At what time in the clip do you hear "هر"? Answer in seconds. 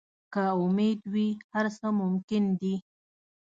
1.53-1.65